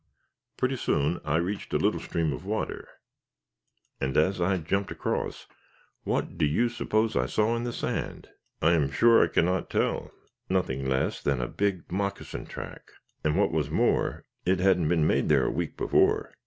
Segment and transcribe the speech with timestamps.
[0.57, 2.87] Pretty soon I reached a little stream of water,
[3.99, 5.45] and as I jumped across,
[6.05, 8.27] what do you suppose I saw in the sand?"
[8.63, 10.09] "I am sure I cannot tell."
[10.49, 12.89] "Nothing less than a big moccasin track.
[13.23, 16.33] And what was more, it hadn't been made there a week before!